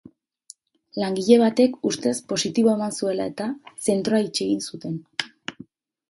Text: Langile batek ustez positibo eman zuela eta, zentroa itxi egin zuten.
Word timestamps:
Langile 1.01 1.35
batek 1.41 1.75
ustez 1.89 2.13
positibo 2.33 2.71
eman 2.71 2.95
zuela 3.03 3.27
eta, 3.31 3.47
zentroa 3.89 4.23
itxi 4.29 4.43
egin 4.47 4.65
zuten. 4.71 4.97